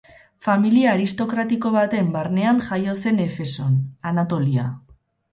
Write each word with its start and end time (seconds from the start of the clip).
Familia 0.43 0.93
aristokratiko 0.95 1.71
baten 1.75 2.09
barnean 2.15 2.61
jaio 2.69 2.95
zen 3.03 3.19
Efeson, 3.25 3.77
Anatolia. 4.13 4.65